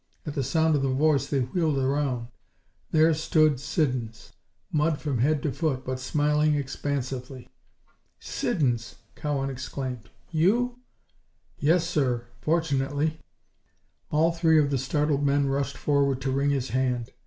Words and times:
At 0.25 0.33
sound 0.43 0.75
of 0.75 0.81
the 0.81 0.87
voice 0.89 1.27
they 1.27 1.41
wheeled 1.41 1.77
around. 1.77 2.29
There 2.89 3.13
stood 3.13 3.59
Siddons, 3.59 4.33
mud 4.71 4.99
from 4.99 5.19
head 5.19 5.43
to 5.43 5.51
foot 5.51 5.85
but 5.85 5.99
smiling 5.99 6.55
expansively. 6.55 7.51
"Siddons!" 8.19 8.95
Cowan 9.15 9.51
exclaimed. 9.51 10.09
"You?" 10.31 10.79
"Yes, 11.59 11.87
sir 11.87 12.25
fortunately." 12.41 13.19
All 14.09 14.31
three 14.31 14.59
of 14.59 14.71
the 14.71 14.79
startled 14.79 15.23
men 15.23 15.45
rushed 15.45 15.77
forward 15.77 16.19
to 16.21 16.31
wring 16.31 16.49
his 16.49 16.69
hand. 16.69 17.11